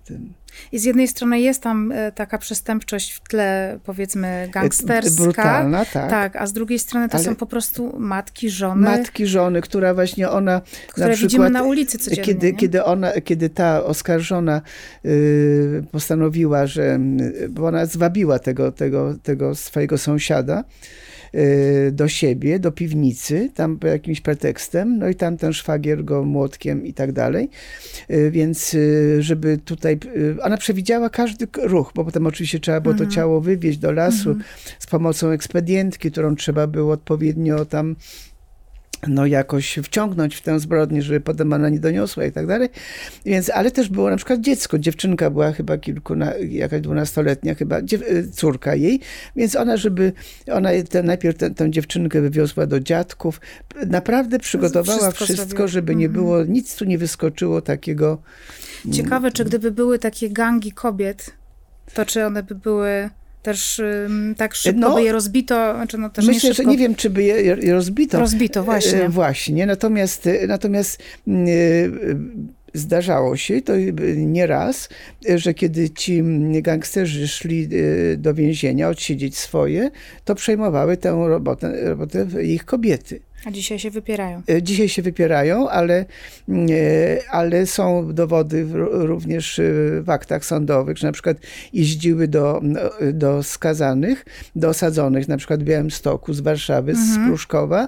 tym- 0.06 0.34
I 0.72 0.80
z 0.80 0.84
jednej 0.84 1.08
strony 1.08 1.40
jest 1.40 1.62
tam 1.62 1.92
e, 1.92 2.12
taka 2.12 2.38
przestępczość 2.38 3.12
w 3.14 3.20
tle, 3.22 3.80
powiedzmy, 3.84 4.50
gangsterska. 4.52 5.24
Brutalna, 5.24 5.86
tak. 5.86 6.10
Tak, 6.10 6.36
a 6.36 6.48
z 6.48 6.54
drugiej 6.54 6.80
strony 6.80 7.10
to 7.10 7.16
Ale- 7.16 7.24
są 7.24 7.36
po 7.36 7.46
prostu 7.46 8.00
matki, 8.00 8.50
żony, 8.50 8.82
Matki, 8.82 9.28
żony, 9.28 9.62
która 9.62 9.94
właśnie 9.94 10.30
ona 10.30 10.62
które 10.88 11.08
na 11.08 11.12
widzimy 11.14 11.30
przykład, 11.30 11.52
na 11.52 11.64
ulicy 11.64 11.98
codziennie. 11.98 12.24
kiedy, 12.24 12.52
nie? 12.52 12.58
kiedy, 12.58 12.84
ona, 12.84 13.12
kiedy 13.22 13.50
ta 13.50 13.84
oskarżona 13.84 14.62
y, 15.06 15.84
postanowiła, 15.92 16.68
że 16.68 17.00
y, 17.44 17.50
bo 17.50 17.68
ona 17.68 17.86
zwabiła 17.86 18.40
tego, 18.40 18.72
tego, 18.72 19.16
tego 19.24 19.56
swojego 19.56 19.98
sąsiada 19.98 20.64
do 21.92 22.08
siebie, 22.08 22.60
do 22.60 22.72
piwnicy, 22.72 23.50
tam 23.56 23.80
pod 23.80 23.90
jakimś 23.90 24.22
pretekstem, 24.22 24.98
no 25.00 25.10
i 25.10 25.16
tam 25.16 25.38
ten 25.38 25.54
szwagier 25.54 26.04
go 26.06 26.24
młotkiem 26.24 26.86
i 26.86 26.94
tak 26.94 27.12
dalej, 27.12 27.50
Y, 28.12 28.32
więc 28.32 28.74
y, 28.74 29.18
żeby 29.20 29.58
tutaj, 29.58 30.00
y, 30.16 30.42
ona 30.42 30.58
przewidziała 30.58 31.10
każdy 31.10 31.48
ruch, 31.64 31.92
bo 31.96 32.06
potem 32.06 32.28
oczywiście 32.28 32.60
trzeba 32.60 32.80
było 32.82 32.94
Mhm. 32.94 33.10
to 33.10 33.16
ciało 33.16 33.42
wywieźć 33.42 33.78
do 33.78 33.92
lasu 33.92 34.36
z 34.80 34.88
pomocą 34.88 35.30
ekspedientki, 35.30 36.12
którą 36.12 36.36
trzeba 36.36 36.68
było 36.68 36.94
odpowiednio 36.94 37.66
tam 37.66 37.96
no 39.08 39.26
jakoś 39.26 39.80
wciągnąć 39.84 40.36
w 40.36 40.42
tę 40.42 40.60
zbrodnię, 40.60 41.02
żeby 41.02 41.20
potem 41.20 41.54
ona 41.54 41.70
nie 41.70 41.80
doniosła 41.80 42.26
i 42.26 42.32
tak 42.32 42.48
dalej. 42.48 42.70
Więc, 43.26 43.50
ale 43.50 43.72
też 43.72 43.90
było 43.90 44.10
na 44.10 44.18
przykład 44.18 44.40
dziecko, 44.42 44.80
dziewczynka 44.80 45.30
była 45.30 45.52
chyba 45.52 45.78
kilku, 45.78 46.14
jakaś 46.50 46.82
dwunastoletnia 46.82 47.56
chyba, 47.56 47.82
dziew, 47.82 48.02
y, 48.02 48.32
córka 48.32 48.76
jej, 48.76 49.00
więc 49.36 49.56
ona, 49.56 49.78
żeby, 49.78 50.14
ona 50.52 50.70
te, 50.90 51.04
najpierw 51.04 51.38
tę, 51.38 51.50
tę 51.52 51.72
dziewczynkę 51.72 52.22
wywiozła 52.22 52.66
do 52.66 52.80
dziadków, 52.80 53.42
naprawdę 53.88 54.40
przygotowała 54.40 55.12
wszystko 55.12 55.26
wszystko, 55.26 55.68
żeby 55.68 55.96
nie 55.96 56.06
Mhm. 56.06 56.24
było, 56.26 56.44
nic 56.44 56.76
tu 56.76 56.86
nie 56.86 56.98
wyskoczyło 56.98 57.62
takiego. 57.62 58.22
Ciekawe, 58.92 59.32
czy 59.32 59.46
gdyby 59.46 59.72
były 59.72 60.00
takie 60.00 60.30
gangi 60.30 60.72
kobiet, 60.72 61.34
to 61.94 62.06
czy 62.06 62.26
one 62.26 62.44
by 62.44 62.56
były 62.56 63.10
też 63.46 63.80
ym, 63.80 64.36
tak 64.38 64.56
szybko 64.56 64.80
No, 64.80 64.96
by 64.96 65.04
je 65.04 65.12
rozbito, 65.12 65.74
znaczy 65.76 65.98
no 65.98 66.10
Myślę, 66.18 66.50
nie 66.50 66.54
że 66.54 66.66
nie 66.66 66.78
wiem, 66.78 66.96
czy 66.96 67.10
by 67.10 67.24
je 67.24 67.56
rozbito. 67.74 68.20
rozbito, 68.20 68.64
właśnie. 68.64 69.04
E, 69.04 69.10
Właśnie, 69.10 69.66
natomiast, 69.66 70.28
e, 70.28 70.48
natomiast 70.48 71.04
mm, 71.28 71.48
e, 71.48 71.52
zdarzało 72.74 73.38
się, 73.38 73.62
to 73.62 73.74
nie 74.16 74.48
raz, 74.48 74.90
e, 75.30 75.40
że 75.40 75.54
kiedy 75.54 75.90
ci 75.90 76.20
mm, 76.20 76.62
gangsterzy 76.62 77.28
szli 77.28 77.70
do 78.18 78.34
więzienia 78.34 78.90
odsiedzieć 78.90 79.38
swoje, 79.38 79.90
to 80.26 80.36
przejmowały 80.36 80.98
tę 80.98 81.26
robotę, 81.28 81.90
robotę 81.90 82.28
ich 82.44 82.66
kobiety. 82.66 83.20
A 83.46 83.52
dzisiaj 83.52 83.80
się 83.80 83.92
wypierają. 83.92 84.42
E, 84.50 84.64
Dzisiaj 84.64 84.90
się 84.90 85.02
wypierają, 85.02 85.70
ale, 85.70 86.06
mm, 86.50 86.68
e, 86.72 87.30
ale 87.32 87.66
są 87.66 88.14
dowody 88.14 88.68
również 88.92 89.60
e, 89.60 89.64
w 90.02 90.10
aktach 90.10 90.46
sądowych, 90.46 90.98
że 90.98 91.08
na 91.08 91.14
przykład 91.14 91.38
jeździły 91.74 92.28
do, 92.28 92.62
do 93.14 93.44
skazanych, 93.44 94.26
do 94.56 94.70
osadzonych, 94.70 95.28
na 95.28 95.38
przykład 95.38 95.64
w 95.64 95.64
Białymstoku 95.64 96.34
z 96.34 96.40
Warszawy, 96.40 96.96
z 96.96 97.18
Pruszkowa 97.28 97.88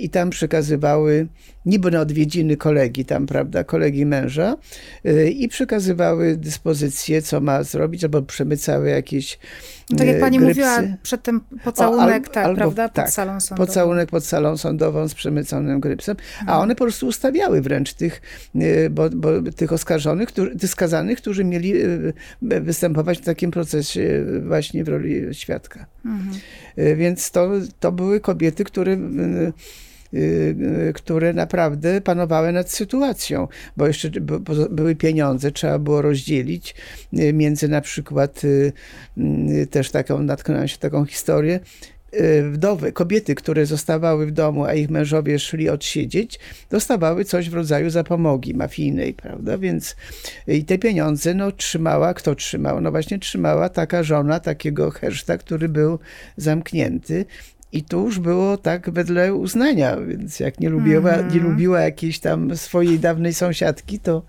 i 0.00 0.10
tam 0.10 0.30
przekazywały 0.30 1.26
niby 1.66 1.90
na 1.90 2.00
odwiedziny 2.00 2.56
kolegi 2.56 3.04
tam, 3.04 3.26
prawda, 3.26 3.64
kolegi 3.64 4.06
męża 4.06 4.56
e, 5.04 5.28
i 5.28 5.48
przekazywały 5.48 6.36
dyspozycje, 6.36 7.22
co 7.22 7.40
ma 7.40 7.62
zrobić, 7.62 8.04
albo 8.04 8.22
przemycały 8.22 8.88
jakieś 8.90 9.38
No, 9.90 9.98
tak 9.98 10.06
jak 10.06 10.16
e, 10.16 10.20
pani 10.20 10.38
grypsy. 10.38 10.60
mówiła, 10.60 10.82
przedtem 11.02 11.40
pocałunek, 11.64 12.08
O, 12.08 12.12
al- 12.14 12.22
tak, 12.34 12.44
albo- 12.46 12.56
prawda, 12.56 12.88
pod 12.88 12.94
tak, 12.96 13.10
salą 13.10 13.40
sądową. 13.40 13.66
Pocałunek 13.66 14.10
pod 14.10 14.24
salą 14.24 14.56
sądową 14.56 15.08
z 15.08 15.14
przemyconym 15.14 15.80
grypsem, 15.80 16.16
Mhm. 16.40 16.48
a 16.58 16.60
one 16.62 16.74
po 16.74 16.84
prostu 16.84 17.06
ustawiały 17.06 17.60
wręcz 17.60 17.92
tych, 17.94 18.20
y, 18.56 18.90
bo, 18.90 19.10
bo 19.10 19.28
tych 19.56 19.72
oskarżonych, 19.72 20.28
którzy, 20.28 20.56
tych 20.56 20.70
skazanych, 20.70 21.18
którzy 21.18 21.44
mieli 21.44 21.74
y, 21.84 22.12
występować 22.42 23.18
w 23.18 23.24
takim 23.24 23.50
procesie 23.50 24.00
y, 24.00 24.40
właśnie 24.40 24.84
w 24.84 24.88
roli 24.88 25.22
świadka. 25.32 25.86
Mhm. 26.04 26.40
Y, 26.78 26.96
Więc 26.96 27.30
to, 27.30 27.50
to 27.80 27.92
były 27.92 28.20
kobiety, 28.20 28.64
które, 28.64 28.92
y, 28.92 28.96
y, 28.96 28.98
y, 29.48 29.52
które 30.94 31.32
naprawdę 31.32 32.00
panowały 32.00 32.52
nad 32.52 32.70
sytuacją, 32.70 33.48
bo 33.76 33.86
jeszcze 33.86 34.10
były 34.70 34.96
pieniądze, 34.96 35.50
trzeba 35.50 35.78
było 35.78 36.02
rozdzielić 36.02 36.74
y, 37.18 37.32
między 37.32 37.68
na 37.68 37.80
przykład 37.80 38.44
y, 38.44 38.72
y, 39.18 39.66
też 39.66 39.90
taką, 39.90 40.22
natknąłem 40.22 40.68
się 40.68 40.78
taką 40.78 41.04
historię, 41.04 41.60
y, 42.14 42.50
wdowy, 42.50 42.92
kobiety, 42.92 43.34
które 43.34 43.66
zostawały 43.66 44.26
w 44.26 44.30
domu, 44.30 44.64
a 44.64 44.74
ich 44.74 44.90
mężowie 44.90 45.38
szli 45.38 45.68
odsiedzieć, 45.68 46.40
dostawały 46.70 47.24
coś 47.24 47.50
w 47.50 47.54
rodzaju 47.54 47.90
zapomogi 47.90 48.54
mafijnej, 48.54 49.14
prawda? 49.14 49.58
Więc 49.58 49.96
i 50.46 50.64
te 50.64 50.78
pieniądze 50.78 51.34
no, 51.34 51.52
trzymała, 51.52 52.14
kto 52.14 52.34
trzymał? 52.34 52.80
No 52.80 52.90
właśnie 52.90 53.18
trzymała 53.18 53.68
taka 53.68 54.02
żona 54.02 54.40
takiego 54.40 54.90
herszta, 54.90 55.38
który 55.38 55.68
był 55.68 55.98
zamknięty. 56.36 57.24
I 57.72 57.82
tu 57.82 58.04
już 58.04 58.18
było 58.18 58.56
tak 58.56 58.90
wedle 58.90 59.34
uznania, 59.34 59.96
więc 60.00 60.40
jak 60.40 60.60
nie 60.60 60.68
lubiła, 60.68 61.16
nie 61.16 61.40
lubiła 61.40 61.80
jakiejś 61.80 62.18
tam 62.18 62.56
swojej 62.56 62.98
dawnej 62.98 63.34
sąsiadki, 63.34 63.98
to 63.98 64.22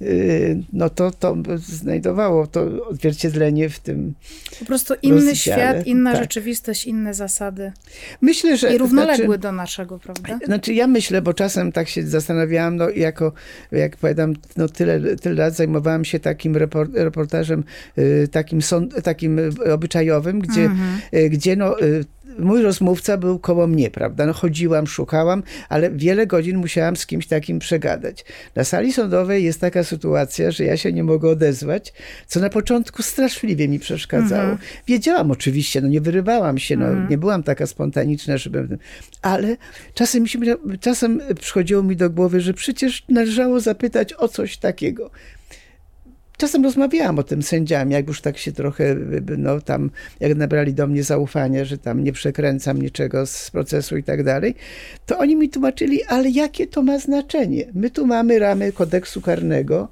yy, 0.00 0.62
no 0.72 0.90
to, 0.90 1.10
to 1.10 1.36
znajdowało 1.58 2.46
to 2.46 2.88
odzwierciedlenie 2.88 3.68
w 3.68 3.78
tym. 3.78 4.14
Po 4.58 4.64
prostu 4.64 4.94
inny 5.02 5.14
rozdziale, 5.14 5.36
świat, 5.36 5.86
inna 5.86 6.12
tak. 6.12 6.22
rzeczywistość, 6.22 6.86
inne 6.86 7.14
zasady. 7.14 7.72
Myślę, 8.20 8.56
że 8.56 8.74
I 8.74 8.78
równoległy 8.78 9.26
znaczy, 9.26 9.40
do 9.40 9.52
naszego, 9.52 9.98
prawda? 9.98 10.38
Znaczy 10.46 10.74
ja 10.74 10.86
myślę, 10.86 11.22
bo 11.22 11.34
czasem 11.34 11.72
tak 11.72 11.88
się 11.88 12.06
zastanawiałam, 12.06 12.76
no 12.76 12.90
jako, 12.90 13.32
jak 13.72 13.96
powiadam, 13.96 14.34
no 14.56 14.68
tyle, 14.68 15.16
tyle 15.16 15.34
lat 15.34 15.54
zajmowałam 15.54 16.04
się 16.04 16.18
takim 16.20 16.54
repor- 16.54 16.94
reportażem, 16.94 17.64
y, 17.98 18.28
takim, 18.32 18.62
sąd, 18.62 19.02
takim 19.02 19.40
obyczajowym, 19.72 20.40
gdzie, 20.40 20.62
Mhm. 20.64 20.98
y, 21.14 21.30
gdzie 21.30 21.56
no, 21.56 21.80
y, 21.80 22.04
mój 22.38 22.62
rozmówca 22.62 23.16
był 23.16 23.38
koło 23.38 23.66
mnie, 23.66 23.90
prawda? 23.90 24.26
No 24.26 24.32
chodziłam, 24.32 24.86
szukałam, 24.86 25.42
ale 25.68 25.90
wiele 25.90 26.26
godzin 26.26 26.56
musiałam 26.56 26.96
z 26.96 27.06
kimś 27.06 27.26
takim 27.26 27.58
przegadać. 27.58 28.24
Na 28.54 28.64
sali 28.64 28.92
sądowej 28.92 29.44
jest 29.44 29.60
taka 29.60 29.84
sytuacja, 29.84 30.50
że 30.50 30.64
ja 30.64 30.76
się 30.76 30.92
nie 30.92 31.04
mogę 31.04 31.28
odezwać, 31.28 31.92
co 32.26 32.40
na 32.40 32.50
początku 32.50 33.02
straszliwie 33.02 33.68
mi 33.68 33.78
przeszkadzało. 33.78 34.50
Mhm. 34.50 34.58
Wiedziałam 34.86 35.30
oczywiście, 35.30 35.80
no 35.80 35.88
nie 35.88 36.00
wyrywałam 36.00 36.58
się, 36.58 36.76
no, 36.76 36.86
nie 37.10 37.18
byłam 37.18 37.42
taka 37.42 37.66
spontaniczna, 37.66 38.38
żeby... 38.38 38.78
Ale 39.22 39.56
czasem, 39.94 40.22
mi 40.22 40.28
się, 40.28 40.38
czasem 40.80 41.20
przychodziło 41.40 41.82
mi 41.82 41.96
do 41.96 42.10
głowy, 42.10 42.40
że 42.40 42.54
przecież 42.54 43.04
należało 43.08 43.60
zapytać 43.60 44.12
o 44.12 44.28
coś 44.28 44.56
takiego. 44.56 45.10
Czasem 46.36 46.64
rozmawiałam 46.64 47.18
o 47.18 47.22
tym 47.22 47.42
z 47.42 47.48
sędziami, 47.48 47.92
jak 47.92 48.08
już 48.08 48.20
tak 48.20 48.38
się 48.38 48.52
trochę, 48.52 48.96
no 49.38 49.60
tam, 49.60 49.90
jak 50.20 50.36
nabrali 50.36 50.74
do 50.74 50.86
mnie 50.86 51.02
zaufania, 51.02 51.64
że 51.64 51.78
tam 51.78 52.04
nie 52.04 52.12
przekręcam 52.12 52.82
niczego 52.82 53.26
z 53.26 53.50
procesu 53.50 53.96
i 53.96 54.02
tak 54.02 54.24
dalej, 54.24 54.54
to 55.06 55.18
oni 55.18 55.36
mi 55.36 55.48
tłumaczyli, 55.48 56.04
ale 56.04 56.30
jakie 56.30 56.66
to 56.66 56.82
ma 56.82 56.98
znaczenie? 56.98 57.64
My 57.74 57.90
tu 57.90 58.06
mamy 58.06 58.38
ramy 58.38 58.72
kodeksu 58.72 59.20
karnego 59.20 59.88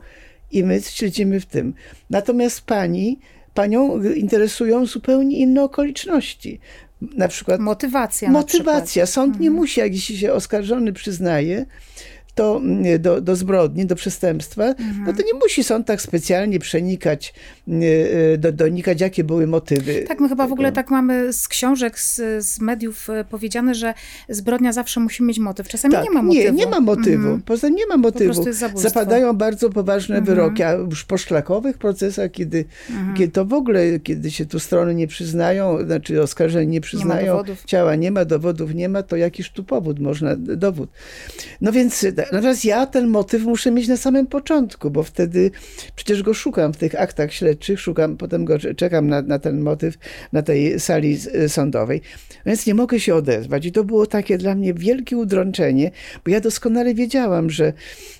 i 0.51 0.65
my 0.65 0.81
śledzimy 0.81 1.41
w 1.41 1.47
tym. 1.47 1.75
Natomiast 2.11 2.61
pani, 2.61 3.19
panią 3.55 4.03
interesują 4.03 4.87
zupełnie 4.87 5.39
inne 5.39 5.63
okoliczności. 5.63 6.61
Na 7.17 7.29
przykład 7.29 7.61
Motywacja 7.61 8.31
Motywacja. 8.31 9.07
Sąd 9.07 9.41
nie 9.41 9.51
musi, 9.51 9.81
jak 9.81 9.95
jeśli 9.95 10.19
się 10.19 10.33
oskarżony 10.33 10.93
przyznaje, 10.93 11.67
to 12.35 12.57
mm, 12.57 13.03
do, 13.03 13.21
do 13.21 13.37
zbrodni, 13.37 13.87
do 13.87 13.97
przestępstwa, 13.97 14.75
no 15.07 15.13
to 15.13 15.19
nie 15.23 15.35
musi 15.43 15.65
sąd 15.65 15.87
tak 15.87 16.03
specjalnie 16.03 16.59
przenikać, 16.59 17.35
y, 17.69 18.39
do, 18.39 18.53
donikać, 18.53 19.01
jakie 19.01 19.25
były 19.25 19.47
motywy. 19.47 20.05
Tak, 20.09 20.21
my 20.21 20.29
chyba 20.29 20.45
w 20.45 20.47
tego. 20.47 20.53
ogóle 20.55 20.73
tak 20.73 20.91
mamy 20.91 21.33
z 21.33 21.49
książek, 21.49 21.99
z, 22.01 22.21
z 22.45 22.61
mediów 22.61 23.11
e, 23.11 23.25
powiedziane, 23.25 23.75
że 23.75 23.95
zbrodnia 24.29 24.73
zawsze 24.73 25.01
musi 25.01 25.23
mieć 25.23 25.39
motyw. 25.39 25.69
Czasami 25.69 25.95
Tak, 25.95 26.05
nie 26.05 26.11
ma 26.11 26.23
motywu. 26.23 26.45
Nie, 26.45 26.53
nie 26.53 26.67
ma 26.67 26.81
motywu. 26.81 27.13
Mhm. 27.23 27.43
Poza 27.43 27.67
tym 27.67 27.77
nie 27.77 27.87
ma 27.87 27.97
motywu. 27.97 28.45
Zapadają 28.75 29.33
bardzo 29.33 29.71
poważne 29.71 30.17
Mhm. 30.17 30.37
wyroki, 30.37 30.63
a 30.63 30.73
już 30.73 31.05
po 31.05 31.19
szlakowych 31.19 31.79
procesach, 31.79 32.31
kiedy, 32.31 32.65
kiedy 33.17 33.33
to 33.33 33.45
w 33.45 33.53
ogóle, 33.53 34.01
kiedy 34.01 34.31
się 34.31 34.47
tu 34.47 34.59
strony 34.61 34.95
nie 34.95 35.07
przyznają, 35.07 35.85
znaczy 35.87 36.23
oskarżeni 36.23 36.67
nie 36.71 36.81
przyznają, 36.81 37.27
dowodów. 37.33 37.65
ciała 37.65 37.95
nie 37.97 38.11
ma, 38.11 38.25
dowodów 38.25 38.75
nie 38.75 38.89
ma, 38.89 39.03
to 39.03 39.17
jakiż 39.17 39.51
tu 39.51 39.65
powód 39.65 39.99
można, 40.01 40.37
dowód. 40.37 40.91
No 41.61 41.73
więc 41.73 42.07
Natomiast 42.33 42.65
ja 42.65 42.87
ten 42.87 43.09
motyw 43.09 43.43
muszę 43.43 43.71
mieć 43.71 43.89
na 43.89 43.97
samym 43.97 44.27
początku, 44.27 44.91
bo 44.91 45.03
wtedy 45.03 45.51
przecież 45.97 46.23
go 46.23 46.35
szukam 46.35 46.73
w 46.73 46.77
tych 46.77 47.01
aktach 47.01 47.33
śledczych, 47.33 47.81
szukam, 47.81 48.17
potem 48.17 48.45
go 48.45 48.59
czekam 48.77 49.07
na, 49.07 49.23
na 49.23 49.39
ten 49.39 49.61
motyw 49.61 49.95
na 50.33 50.43
tej 50.43 50.81
sali 50.81 51.19
y, 51.35 51.49
sądowej. 51.49 52.01
Więc 52.47 52.67
nie 52.67 52.75
mogę 52.75 53.01
się 53.01 53.15
odezwać. 53.15 53.67
I 53.67 53.73
to 53.73 53.85
było 53.85 54.07
takie 54.07 54.39
dla 54.39 54.55
mnie 54.55 54.75
wielkie 54.75 55.17
udrączenie, 55.17 55.91
bo 56.25 56.31
ja 56.31 56.41
doskonale 56.41 56.95
wiedziałam, 56.95 57.51
że 57.51 57.73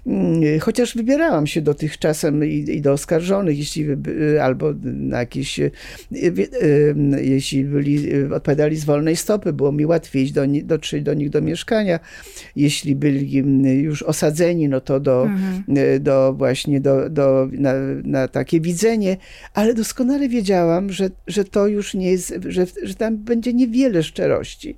mm, 0.07 0.61
chociaż 0.61 0.97
wybierałam 0.97 1.47
się 1.47 1.63
do 1.63 1.75
tych 1.75 1.99
czasem 1.99 2.45
i, 2.45 2.55
i 2.55 2.81
do 2.81 2.93
oskarżonych, 2.93 3.59
jeśli 3.59 3.87
y, 3.91 4.43
albo 4.43 4.75
na 4.83 5.19
jakieś, 5.19 5.61
y, 5.61 5.71
jeśli 7.23 7.65
byli, 7.65 8.25
odpowiadali 8.25 8.77
z 8.77 8.85
wolnej 8.85 9.17
stopy, 9.17 9.53
było 9.53 9.73
mi 9.73 9.87
łatwiej 9.87 10.33
do, 10.33 10.43
dotrzeć 10.63 11.03
do 11.03 11.15
nich 11.15 11.31
do 11.31 11.43
mieszkania. 11.43 12.01
Jeśli 12.57 12.97
byli 12.97 13.39
mm, 13.39 13.92
już 13.93 14.03
osadzeni, 14.03 14.69
no 14.69 14.81
to 14.81 15.01
do, 15.01 15.23
mhm. 15.23 16.03
do 16.03 16.35
właśnie 16.39 16.81
do, 16.81 17.11
do, 17.11 17.49
na, 17.53 17.73
na 18.05 18.29
takie 18.29 18.61
widzenie, 18.61 19.17
ale 19.55 19.75
doskonale 19.75 20.29
wiedziałam, 20.29 20.93
że, 20.93 21.11
że 21.27 21.45
to 21.45 21.67
już 21.67 21.95
nie 21.95 22.11
jest, 22.11 22.35
że, 22.49 22.67
że 22.83 22.95
tam 22.95 23.17
będzie 23.17 23.53
niewiele 23.53 24.03
szczerości. 24.03 24.77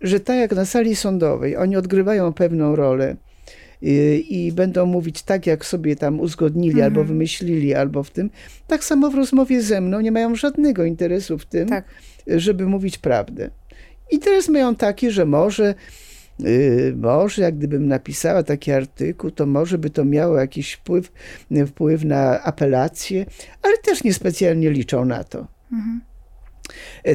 Że 0.00 0.20
tak 0.20 0.36
jak 0.36 0.52
na 0.52 0.64
sali 0.64 0.96
sądowej, 0.96 1.56
oni 1.56 1.76
odgrywają 1.76 2.32
pewną 2.32 2.76
rolę 2.76 3.16
i, 3.82 4.26
i 4.46 4.52
będą 4.52 4.86
mówić 4.86 5.22
tak, 5.22 5.46
jak 5.46 5.64
sobie 5.64 5.96
tam 5.96 6.20
uzgodnili, 6.20 6.74
mhm. 6.74 6.84
albo 6.84 7.04
wymyślili, 7.04 7.74
albo 7.74 8.02
w 8.02 8.10
tym. 8.10 8.30
Tak 8.66 8.84
samo 8.84 9.10
w 9.10 9.14
rozmowie 9.14 9.62
ze 9.62 9.80
mną 9.80 10.00
nie 10.00 10.12
mają 10.12 10.34
żadnego 10.34 10.84
interesu 10.84 11.38
w 11.38 11.46
tym, 11.46 11.68
tak. 11.68 11.84
żeby 12.26 12.66
mówić 12.66 12.98
prawdę. 12.98 13.50
Interes 14.10 14.48
mają 14.48 14.74
taki, 14.74 15.10
że 15.10 15.26
może 15.26 15.74
Y, 15.74 15.74
może 16.96 17.42
jak 17.42 17.56
gdybym 17.56 17.88
napisała 17.88 18.42
taki 18.42 18.72
artykuł, 18.72 19.30
to 19.30 19.46
może 19.46 19.78
by 19.78 19.90
to 19.90 20.04
miało 20.04 20.36
jakiś 20.36 20.72
wpływ, 20.72 21.12
wpływ 21.66 22.04
na 22.04 22.42
apelację, 22.42 23.26
ale 23.62 23.78
też 23.78 24.04
niespecjalnie 24.04 24.70
liczą 24.70 25.04
na 25.04 25.24
to. 25.24 25.46
Mhm. 25.72 26.00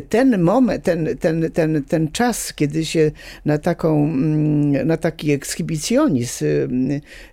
Ten 0.10 0.42
moment, 0.42 0.84
ten, 0.84 1.18
ten, 1.20 1.52
ten, 1.52 1.84
ten 1.84 2.12
czas, 2.12 2.54
kiedy 2.54 2.86
się 2.86 3.12
na, 3.46 3.58
taką, 3.58 4.04
mm, 4.04 4.88
na 4.88 4.98
taki 4.98 5.32
ekshibicjonizm, 5.32 6.46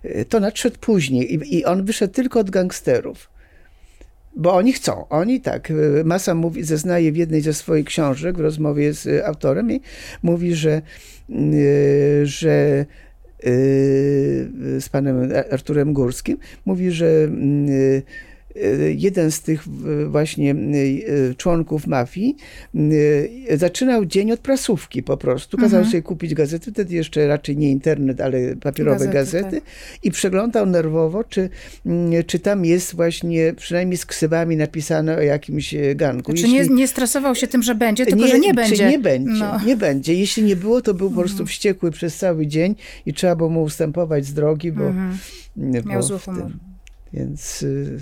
y, 0.05 0.25
to 0.29 0.39
nadszedł 0.39 0.77
później 0.79 1.33
i, 1.33 1.57
i 1.57 1.65
on 1.65 1.85
wyszedł 1.85 2.13
tylko 2.13 2.39
od 2.39 2.49
gangsterów. 2.49 3.34
Bo 4.35 4.53
oni 4.53 4.73
chcą. 4.73 5.07
Oni 5.09 5.41
tak. 5.41 5.71
Y, 5.71 6.03
Masa 6.05 6.35
mówi, 6.35 6.63
zeznaje 6.63 7.11
w 7.11 7.17
jednej 7.17 7.41
ze 7.41 7.53
swoich 7.53 7.85
książek 7.85 8.37
w 8.37 8.39
rozmowie 8.39 8.93
z 8.93 9.25
autorem 9.25 9.71
i 9.71 9.81
mówi, 10.23 10.55
że, 10.55 10.81
y, 11.29 12.21
że 12.23 12.85
y, 13.45 14.47
z 14.79 14.89
panem 14.89 15.29
Arturem 15.51 15.93
Górskim, 15.93 16.37
mówi, 16.65 16.91
że 16.91 17.05
E, 17.07 18.01
jeden 18.95 19.31
z 19.31 19.41
tych 19.41 19.63
właśnie 20.07 20.51
e, 20.51 21.35
członków 21.35 21.87
mafii 21.87 22.35
zaczynał 23.55 24.05
dzień 24.05 24.31
od 24.31 24.39
prasówki 24.39 25.03
po 25.03 25.17
prostu. 25.17 25.57
Kazał 25.57 25.77
mhm. 25.77 25.91
sobie 25.91 26.01
kupić 26.01 26.33
gazety, 26.33 26.71
wtedy 26.71 26.95
jeszcze 26.95 27.27
raczej 27.27 27.57
nie 27.57 27.71
internet, 27.71 28.21
ale 28.21 28.55
papierowe 28.55 29.07
gazety, 29.07 29.13
gazety 29.13 29.61
tak. 29.61 30.03
i 30.03 30.11
przeglądał 30.11 30.65
nerwowo, 30.65 31.23
czy, 31.23 31.49
czy 32.27 32.39
tam 32.39 32.65
jest 32.65 32.95
właśnie 32.95 33.53
przynajmniej 33.57 33.97
z 33.97 34.05
ksywami 34.05 34.57
napisane 34.57 35.17
o 35.17 35.21
jakimś 35.21 35.75
ganku. 35.95 36.33
Czy 36.33 36.41
Jeśli... 36.41 36.53
nie, 36.53 36.75
nie 36.75 36.87
stresował 36.87 37.35
się 37.35 37.47
tym, 37.47 37.63
że 37.63 37.75
będzie, 37.75 38.05
tylko 38.05 38.25
nie, 38.25 38.31
że 38.31 38.39
nie 38.39 38.53
będzie. 38.53 38.89
Nie 38.89 38.99
będzie, 38.99 39.39
no. 39.39 39.59
nie 39.65 39.77
będzie. 39.77 40.13
Jeśli 40.13 40.43
nie 40.43 40.55
było, 40.55 40.81
to 40.81 40.93
był 40.93 41.09
po 41.09 41.19
prostu 41.19 41.35
mhm. 41.35 41.47
wściekły 41.47 41.91
przez 41.91 42.17
cały 42.17 42.47
dzień 42.47 42.75
i 43.05 43.13
trzeba 43.13 43.35
było 43.35 43.49
mu 43.49 43.63
ustępować 43.63 44.25
z 44.25 44.33
drogi, 44.33 44.71
bo... 44.71 44.87
Mhm. 44.87 45.17
Miał 45.85 46.03
zły 46.03 46.19
humor. 46.19 46.51
Więc 47.13 47.63
y, 47.63 47.99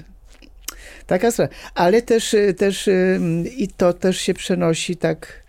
Taka 1.07 1.31
sprawa. 1.31 1.53
Ale 1.75 2.01
też, 2.01 2.33
y, 2.33 2.53
też 2.53 2.87
y, 2.87 3.19
i 3.57 3.67
to 3.67 3.93
też 3.93 4.17
się 4.17 4.33
przenosi 4.33 4.95
tak, 4.97 5.43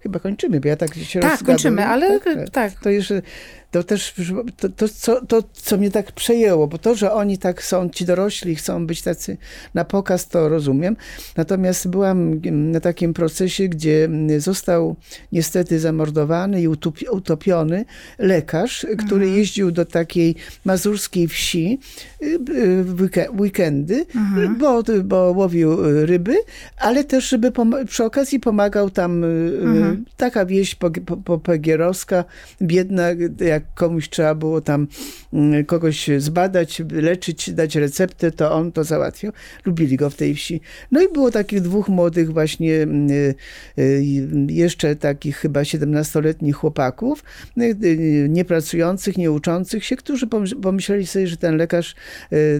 chyba 0.00 0.18
kończymy, 0.18 0.60
bo 0.60 0.68
ja 0.68 0.76
tak 0.76 0.94
się 0.94 1.20
Tak, 1.20 1.42
kończymy, 1.42 1.86
ale 1.86 2.20
tak. 2.20 2.34
tak. 2.34 2.50
tak. 2.50 2.72
To 2.82 2.90
jeszcze 2.90 3.22
to 3.70 3.82
też 3.82 4.14
to, 4.56 4.68
to, 4.68 4.88
co, 4.88 5.26
to, 5.26 5.42
co 5.52 5.76
mnie 5.76 5.90
tak 5.90 6.12
przejęło, 6.12 6.66
bo 6.66 6.78
to, 6.78 6.94
że 6.94 7.12
oni 7.12 7.38
tak 7.38 7.62
są, 7.62 7.88
ci 7.88 8.04
dorośli, 8.04 8.56
chcą 8.56 8.86
być 8.86 9.02
tacy 9.02 9.36
na 9.74 9.84
pokaz, 9.84 10.28
to 10.28 10.48
rozumiem. 10.48 10.96
Natomiast 11.36 11.88
byłam 11.88 12.40
na 12.50 12.80
takim 12.80 13.14
procesie, 13.14 13.68
gdzie 13.68 14.08
został 14.38 14.96
niestety 15.32 15.78
zamordowany 15.78 16.62
i 16.62 16.68
utopiony 17.10 17.84
lekarz, 18.18 18.86
który 18.98 19.24
mhm. 19.24 19.38
jeździł 19.38 19.70
do 19.70 19.84
takiej 19.84 20.34
mazurskiej 20.64 21.28
wsi 21.28 21.78
y, 22.22 22.38
w 22.84 23.08
weekendy, 23.40 24.06
mhm. 24.14 24.58
bo, 24.58 24.82
bo 25.04 25.16
łowił 25.16 25.76
ryby, 26.06 26.36
ale 26.76 27.04
też, 27.04 27.28
żeby 27.28 27.52
przy 27.86 28.04
okazji 28.04 28.40
pomagał 28.40 28.90
tam 28.90 29.24
y, 29.24 29.60
mhm. 29.62 30.04
taka 30.16 30.46
wieś 30.46 30.76
popegierowska, 31.24 32.24
biedna, 32.62 33.08
jak 33.40 33.59
jak 33.60 33.74
komuś 33.74 34.08
trzeba 34.08 34.34
było 34.34 34.60
tam 34.60 34.88
mm, 35.32 35.64
kogoś 35.64 36.10
zbadać, 36.18 36.82
leczyć, 36.90 37.52
dać 37.52 37.76
receptę, 37.76 38.30
to 38.30 38.52
on 38.52 38.72
to 38.72 38.84
załatwiał. 38.84 39.32
Lubili 39.64 39.96
go 39.96 40.10
w 40.10 40.14
tej 40.14 40.34
wsi. 40.34 40.60
No 40.90 41.02
i 41.02 41.12
było 41.12 41.30
takich 41.30 41.60
dwóch 41.60 41.88
młodych 41.88 42.32
właśnie 42.32 42.74
mm, 42.74 43.10
y, 43.10 43.34
y, 43.78 44.46
jeszcze 44.48 44.96
takich 44.96 45.36
chyba 45.36 45.62
17-letnich 45.62 46.56
chłopaków, 46.56 47.24
y, 47.58 48.26
niepracujących, 48.28 49.18
nieuczących 49.18 49.84
się, 49.84 49.96
którzy 49.96 50.26
pomyśleli 50.62 51.06
sobie, 51.06 51.26
że 51.26 51.36
ten 51.36 51.56
lekarz 51.56 51.94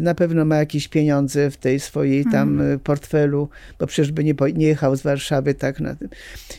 na 0.00 0.14
pewno 0.14 0.44
ma 0.44 0.56
jakieś 0.56 0.88
pieniądze 0.88 1.50
w 1.50 1.56
tej 1.56 1.80
swojej 1.80 2.24
tam 2.24 2.48
mhm. 2.48 2.80
portfelu, 2.80 3.48
bo 3.78 3.86
przecież 3.86 4.12
by 4.12 4.24
nie, 4.24 4.34
nie 4.54 4.66
jechał 4.66 4.96
z 4.96 5.02
Warszawy 5.02 5.54
tak 5.54 5.80
na 5.80 5.94
tym. 5.94 6.08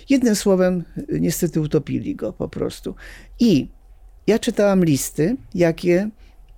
Jednym 0.10 0.36
słowem, 0.36 0.84
niestety 1.20 1.62
utopili 1.62 2.16
go 2.16 2.34
po 2.34 2.50
prostu. 2.50 2.96
I 3.40 3.68
ja 4.32 4.40
czytałam 4.40 4.86
listy, 4.86 5.36
jakie 5.56 6.10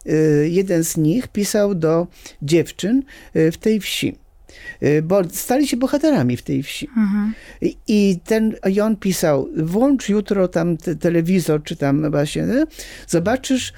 y, 0.06 0.50
jeden 0.52 0.84
z 0.84 0.98
nich 0.98 1.28
pisał 1.28 1.76
do 1.76 2.08
dziewczyn 2.42 3.04
y, 3.36 3.52
w 3.52 3.58
tej 3.58 3.80
wsi 3.80 4.16
y, 4.84 5.02
bo 5.02 5.22
stali 5.30 5.68
się 5.68 5.78
bohaterami 5.78 6.38
w 6.38 6.42
tej 6.42 6.64
wsi. 6.64 6.88
Mhm. 6.88 7.34
I, 7.88 8.20
ten, 8.26 8.56
i 8.72 8.82
on 8.82 8.96
pisał, 8.96 9.50
włącz 9.58 10.10
jutro 10.10 10.48
tam 10.48 10.78
te, 10.78 10.96
telewizor, 10.96 11.64
czy 11.64 11.76
tam 11.76 12.12
właśnie, 12.12 12.42
nie? 12.42 12.66
zobaczysz, 13.08 13.74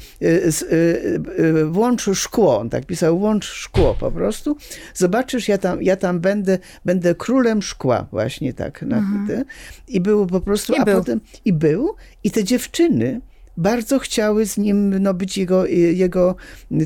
włącz 1.66 2.10
szkło, 2.14 2.60
on 2.60 2.70
tak 2.70 2.86
pisał, 2.86 3.20
włącz 3.20 3.46
szkło 3.46 3.96
po 4.00 4.12
prostu, 4.12 4.58
zobaczysz, 4.94 5.48
ja 5.48 5.58
tam, 5.58 5.84
ja 5.84 5.96
tam 5.96 6.20
będę, 6.20 6.60
będę 6.86 7.16
królem 7.16 7.62
szkła, 7.62 8.08
właśnie 8.12 8.54
tak. 8.54 8.84
Mhm. 8.84 9.46
I 9.88 10.02
było 10.02 10.26
po 10.26 10.42
prostu, 10.42 10.74
I 10.74 10.78
a 10.78 10.86
był. 10.86 11.00
potem, 11.00 11.22
i 11.46 11.54
był, 11.54 11.96
i 12.24 12.32
te 12.32 12.44
dziewczyny, 12.44 13.22
bardzo 13.58 14.00
chciały 14.00 14.46
z 14.46 14.58
nim 14.58 15.00
no, 15.00 15.14
być 15.14 15.38
jego, 15.38 15.66
jego 15.66 16.36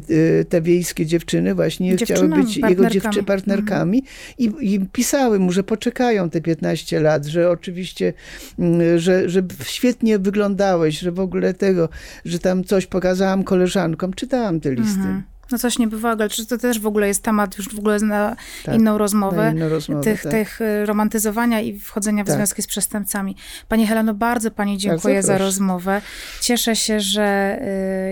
y, 0.09 0.45
te 0.49 0.61
wiejskie 0.61 1.05
dziewczyny 1.05 1.55
właśnie 1.55 1.97
chciały 1.97 2.27
być 2.27 2.57
jego 2.57 2.85
dziewczy, 2.85 3.23
partnerkami 3.23 3.97
mhm. 3.97 4.63
i, 4.63 4.73
i, 4.73 4.79
pisały 4.79 5.39
mu, 5.39 5.51
że 5.51 5.63
poczekają 5.63 6.29
te 6.29 6.41
15 6.41 6.99
lat, 6.99 7.25
że 7.25 7.49
oczywiście, 7.49 8.13
mm, 8.59 8.99
że, 8.99 9.29
że 9.29 9.43
świetnie 9.63 10.19
wyglądałeś, 10.19 10.99
że 10.99 11.11
w 11.11 11.19
ogóle 11.19 11.53
tego, 11.53 11.89
że 12.25 12.39
tam 12.39 12.63
coś 12.63 12.85
pokazałam 12.85 13.43
koleżankom. 13.43 14.13
Czytałam 14.13 14.59
te 14.59 14.71
listy. 14.71 14.99
Mhm. 14.99 15.23
No 15.51 15.57
coś 15.57 15.79
niebywałego, 15.79 16.23
ale 16.23 16.29
czy 16.29 16.45
to 16.45 16.57
też 16.57 16.79
w 16.79 16.87
ogóle 16.87 17.07
jest 17.07 17.23
temat 17.23 17.57
już 17.57 17.75
w 17.75 17.79
ogóle 17.79 17.99
na 17.99 18.35
tak, 18.65 18.75
inną 18.75 18.97
rozmowę, 18.97 19.43
na 19.43 19.51
inną 19.51 19.69
rozmowę 19.69 20.03
tych, 20.03 20.23
tak. 20.23 20.31
tych 20.31 20.61
y, 20.61 20.85
romantyzowania 20.85 21.61
i 21.61 21.79
wchodzenia 21.79 22.23
w 22.23 22.27
tak. 22.27 22.35
związki 22.35 22.61
z 22.61 22.67
przestępcami. 22.67 23.35
Pani 23.67 23.87
Heleno, 23.87 24.13
bardzo 24.13 24.51
Pani 24.51 24.77
dziękuję 24.77 25.23
za 25.23 25.37
rozmowę. 25.37 26.01
Cieszę 26.41 26.75
się, 26.75 26.99
że 26.99 27.59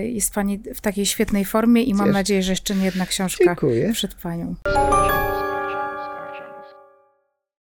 y, 0.02 0.08
jest 0.08 0.34
Pani 0.34 0.58
w 0.74 0.80
takiej 0.80 1.06
świetnej 1.06 1.44
formie 1.44 1.82
i 1.82 1.94
mam 1.94 2.10
nadzieję, 2.10 2.42
że 2.42 2.52
jeszcze 2.52 2.74
nie 2.74 2.84
jedna 2.84 3.06
książka 3.06 3.44
dziękuję. 3.44 3.92
przed 3.92 4.14
Panią. 4.14 4.54